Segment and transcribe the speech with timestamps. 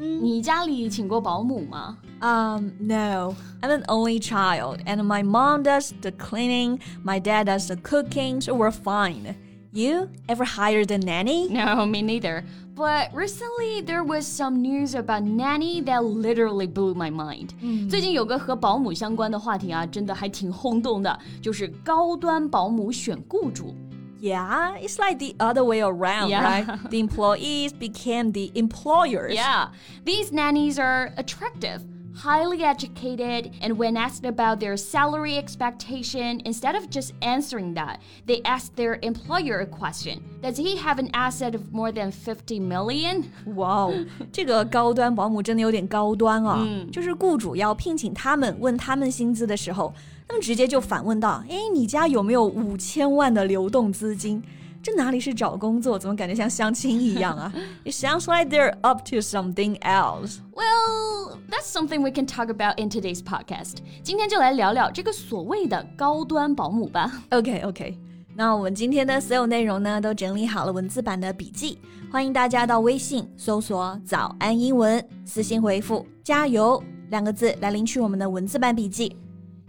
[0.00, 1.96] 你家里请过保姆吗？
[2.20, 3.34] Um, no.
[3.60, 8.40] I'm an only child, and my mom does the cleaning, my dad does the cooking,
[8.40, 9.34] so we're fine.
[9.72, 11.48] You ever hired a nanny?
[11.48, 12.44] No, me neither.
[12.74, 17.50] But recently there was some news about nanny that literally blew my mind.
[17.88, 23.74] 最近有个和保姆相关的话题啊，真的还挺轰动的，就是高端保姆选雇主。
[24.20, 26.42] yeah, it's like the other way around, yeah.
[26.42, 26.90] right?
[26.90, 29.34] The employees became the employers.
[29.34, 29.68] Yeah.
[30.04, 31.82] These nannies are attractive
[32.16, 38.40] highly educated, and when asked about their salary expectation, instead of just answering that, they
[38.42, 43.30] asked their employer a question Does he have an asset of more than 50 million?
[43.56, 46.64] 哇哦，这个高端保姆真的有点高端啊！
[46.66, 49.92] 嗯，就是雇主要聘请他们，问他们薪资的时候。
[50.31, 54.41] 他们直接就反问道：“哎，你家有没有五千万的流动资金？
[54.81, 57.53] 这哪里是找工作，怎么感觉像相亲一样啊？
[57.83, 60.37] It sounds like they're up to something else.
[60.53, 63.79] Well, that's something we can talk about in today's podcast.
[64.03, 67.11] 今天就来聊聊这个所谓的高端保姆吧。
[67.31, 67.97] OK OK，
[68.33, 71.77] 那我们今天的所有内容呢，都整理好了文字版的笔记，
[72.09, 76.81] 欢迎大家到微信搜索“早安英文”，私信回复“加油”
[77.11, 79.13] 两个字来领取我们的文字版笔记。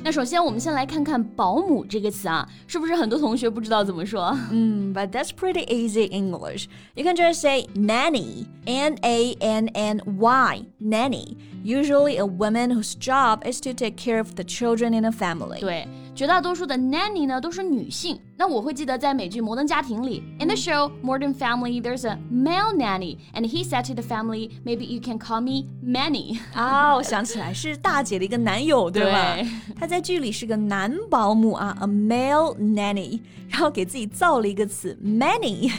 [0.05, 4.37] 那首先，我们先来看看“保姆”这个词啊，是不是很多同学不知道怎么说？
[4.51, 6.67] 嗯，But that's pretty easy English.
[6.95, 11.38] You can just say nanny, N-A-N-N-Y, nanny.
[11.64, 15.60] Usually a woman whose job is to take care of the children in a family.
[15.60, 15.88] 对。
[16.16, 18.20] 绝大多数的 nanny 呢都是女性。
[18.36, 24.86] 那我会记得在美剧《摩登家庭》里，in the show Modern Family, there's a male nanny, and he said to the family, "Maybe
[24.86, 29.38] you can call me Manny." 啊，我想起来是大姐的一个男友，对吧？
[29.80, 35.72] 他在剧里是个男保姆啊，a male nanny，然后给自己造了一个词 Manny，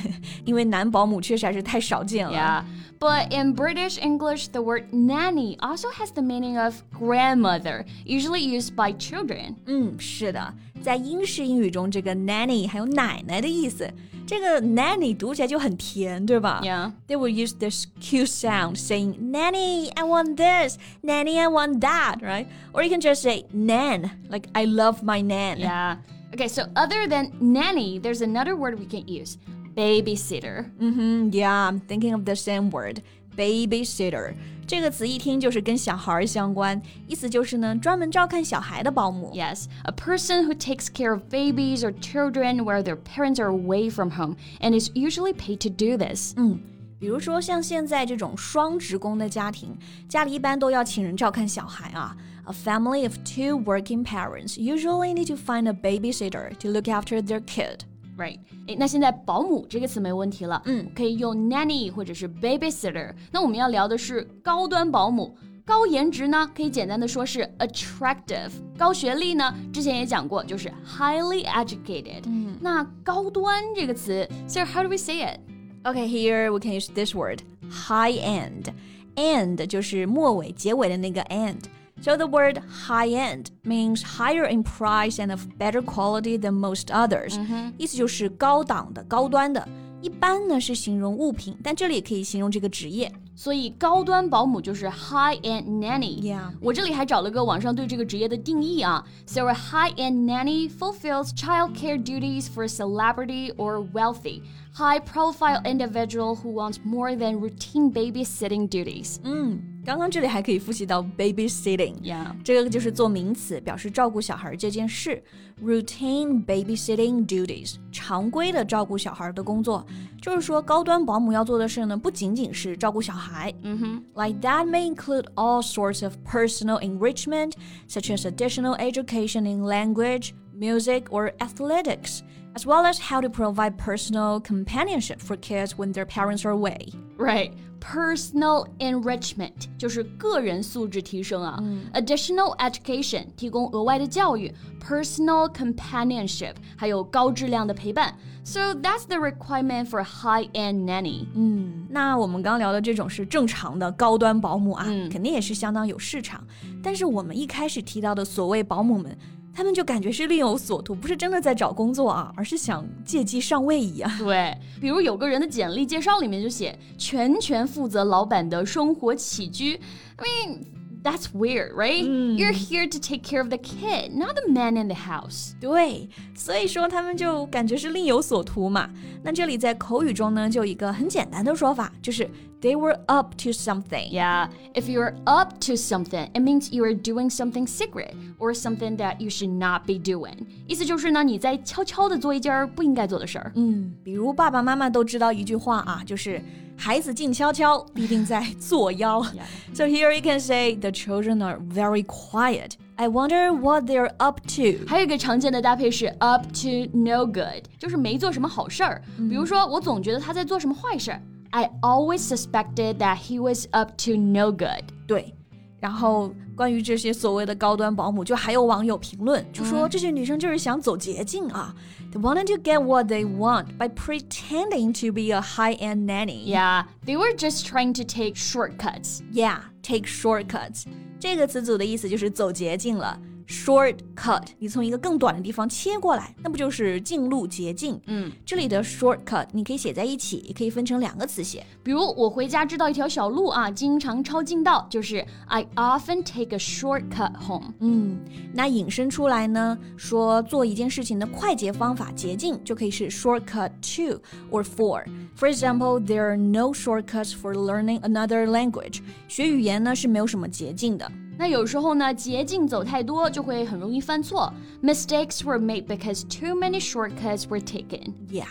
[0.45, 2.37] 因为男保姆确实还是太少见了。
[2.37, 2.63] Yeah.
[3.03, 8.75] But in British English, the word nanny also has the meaning of grandmother, usually used
[8.75, 9.57] by children.
[9.67, 10.53] 嗯，是的，
[10.83, 13.89] 在英式英语中，这个 nanny 还有奶奶的意思。
[14.27, 16.61] 这个 nanny 读起来就很甜，对吧？
[16.63, 16.93] Yeah.
[17.07, 22.19] They will use this cute sound saying nanny, I want this, nanny, I want that,
[22.21, 22.47] right?
[22.75, 25.59] Or you can just say nan, like I love my nan.
[25.59, 25.97] Yeah.
[26.35, 29.39] Okay, so other than nanny, there's another word we can use
[29.75, 30.71] babysitter.
[30.81, 33.03] Mm-hmm, yeah, I'm thinking of the same word,
[33.37, 34.35] babysitter.
[34.67, 39.33] 这个词一听就是跟小孩相关，意思就是呢，专门照看小孩的保姆。
[39.35, 44.11] Yes, a person who takes care of babies or children where their parents are away from
[44.11, 46.35] home and is usually paid to do this.
[46.37, 46.61] 嗯。
[47.01, 52.17] 比如说像现在这种双职工的家庭，家里一般都要请人照看小孩啊。
[52.45, 57.41] A family of two working parents usually need to find a babysitter to look after their
[57.41, 57.83] kid.
[58.17, 63.15] Right，诶，那现在保姆这个词没问题了，嗯，可以用 nanny 或者是 babysitter。
[63.31, 72.23] 那我们要聊的是高端保姆，高颜值呢，可以简单的说是 attractive；高学历呢，之前也讲过，就是 highly educated。
[72.27, 75.39] 嗯，那高端这个词，So how do we say it?
[75.85, 77.39] Okay, here we can use this word,
[77.71, 78.73] high end.
[79.15, 81.63] End 就是末尾结尾的那个 end。
[82.04, 86.88] So the word high end means higher in price and of better quality than most
[86.88, 89.68] others，、嗯、意思就是高档的、高端的。
[90.02, 93.10] 一般呢是形容物品，但这里也可以形容这个职业。
[93.35, 99.05] 所以高端保姆就是 high end nanny。Yeah，我这里还找了个网上对这个职业的定义啊。
[99.27, 104.43] So a high end nanny fulfills child care duties for a celebrity or wealthy
[104.75, 109.19] high profile individual who wants more than routine babysitting duties.
[109.23, 109.61] 嗯。
[109.85, 115.23] 刚刚这里还可以复习到 babysitting，yeah，这个就是做名词，表示照顾小孩这件事。
[115.65, 119.87] Routine babysitting duties，常规的照顾小孩的工作，
[120.23, 123.53] 就是说高端保姆要做的事呢，不仅仅是照顾小孩。
[123.63, 127.53] 嗯哼，Like that may include all sorts of personal enrichment,
[127.89, 132.21] such as additional education in language, music, or athletics.
[132.55, 136.93] as well as how to provide personal companionship for kids when their parents are away.
[137.17, 137.53] Right.
[137.81, 141.59] Personal enrichment 就是个人素质提升啊。
[141.61, 144.53] 嗯、Additional education 提供额外的教育，
[144.85, 148.15] personal companionship 还有高质量的陪伴。
[148.43, 151.27] So that's the requirement for high-end nanny。
[151.35, 156.45] 嗯，那我们刚聊的这种是正常的高端保姆啊，嗯、肯定也是相当有市场。
[156.83, 159.17] 但是我们一开始提到的所谓保姆们。
[159.54, 164.12] 他们就感觉是另有所图，不是真的在找工作啊，而是想借机上位一样。
[164.18, 169.80] 对，比如有个人的简历介绍里面就写全权负责老板的生活起居。
[170.18, 170.60] I mean.
[171.03, 172.05] That's weird, right?
[172.05, 172.37] Mm.
[172.37, 175.53] You're here to take care of the kid, not the man in the house.
[175.61, 178.91] 对，所以说他们就感觉是另有所图嘛。
[179.23, 182.29] 那这里在口语中呢，就有一个很简单的说法，就是
[182.61, 184.11] they were up to something.
[184.11, 188.97] Yeah, if you're up to something, it means you are doing something secret or something
[188.97, 190.35] that you should not be doing.
[190.67, 193.53] 意思就是呢，你在悄悄的做一件不应该做的事儿。
[193.55, 196.43] 嗯，比如爸爸妈妈都知道一句话啊，就是
[196.77, 199.21] 孩子静悄悄，必定在作妖。
[199.75, 202.73] So here you can say the children are very quiet.
[202.97, 204.87] I wonder what they're up to.
[204.87, 209.03] 还有一个常见的搭配是 up to no good，就是没做什么好事儿。
[209.17, 211.13] 比如说，我总觉得他在做什么坏事。
[211.51, 214.85] I always suspected that he was up to no good.
[215.07, 215.35] 对。
[215.84, 221.76] 然后关于这些所谓的高端保姆，就还有网友评论，就说这些女生就是想走捷径啊。
[222.14, 226.46] They wanted to get what they want by pretending to be a high-end nanny.
[226.46, 229.20] Yeah, they were just trying to take shortcuts.
[229.34, 230.86] Yeah, take shortcuts.
[231.20, 233.20] 这个词组的意思就是走捷径了。
[233.48, 238.00] shortcut，你从一个更短的地方切过来，那不就是近路捷径？
[238.08, 241.66] 嗯，这里的 shortcut 你可以写在一起，也可以分成两个词写。
[241.84, 247.74] 比如我回家知道一条小路啊，经常抄近道，就是 I often take a shortcut home。
[247.80, 248.20] 嗯，
[248.54, 255.04] 那引申出来呢，说做一件事情的快捷方法、捷径，就可以是 shortcut to or for。
[255.36, 259.00] For example, there are no shortcuts for learning another language。
[259.28, 261.12] 学语言呢是没有什么捷径的。
[261.39, 264.53] 那有时候呢，捷径走太多就会很容易犯错。
[264.83, 268.15] Mistakes were made because too many shortcuts were taken.
[268.29, 268.49] Yeah.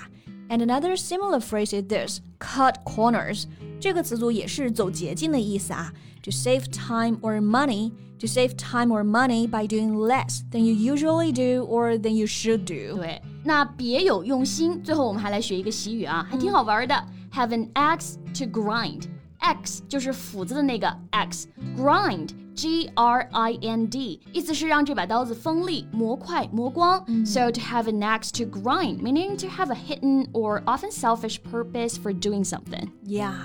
[0.49, 3.43] And another similar phrase is this: cut corners.
[3.81, 5.91] 这个词组也是走捷径的意思啊。
[6.23, 11.33] To save time or money, to save time or money by doing less than you usually
[11.33, 12.97] do or than you should do.
[12.97, 14.81] 对，那别有用心。
[14.81, 16.95] 最后我们还来学一个习语啊，还挺好玩的。
[17.33, 19.03] Have an axe to grind.
[19.39, 27.05] X 就是斧子的那个 X，grind G R I N D，意思是让这把刀子锋利、磨快、磨光。
[27.05, 27.25] Mm.
[27.25, 31.37] So to have an axe to grind, meaning to have a hidden or often selfish
[31.51, 32.89] purpose for doing something.
[33.05, 33.35] Yeah，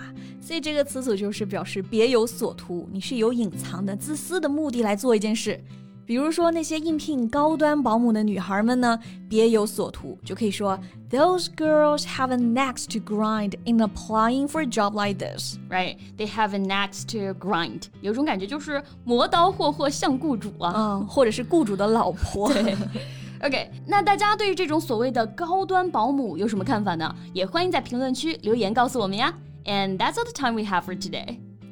[0.41, 5.63] 所以这个词组就是表示别有所图，你是有隐藏的、自私的目的来做一件事。
[6.07, 8.99] 比如说那些应聘高端保姆的女孩们呢，
[9.29, 10.79] 别有所图，就可以说
[11.11, 15.57] Those girls have an axe to grind in applying for a job like this.
[15.71, 15.97] Right?
[16.19, 17.85] They have an axe to grind.
[18.01, 22.53] 有种感觉就是磨刀霍霍向雇主啊，嗯，或者是雇主的老婆。
[22.53, 22.77] 对。
[23.43, 27.15] OK，那大家对于这种所谓的高端保姆有什么看法呢？
[27.33, 29.33] 也欢迎在评论区留言告诉我们呀。
[29.65, 31.39] And that's all the time we have for today.